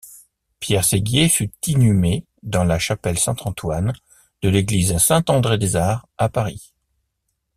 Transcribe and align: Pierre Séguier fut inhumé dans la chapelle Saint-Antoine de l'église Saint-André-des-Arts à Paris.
Pierre 0.59 0.83
Séguier 0.83 1.29
fut 1.29 1.51
inhumé 1.67 2.25
dans 2.41 2.63
la 2.63 2.79
chapelle 2.79 3.19
Saint-Antoine 3.19 3.93
de 4.41 4.49
l'église 4.49 4.97
Saint-André-des-Arts 4.97 6.07
à 6.17 6.27
Paris. 6.27 6.73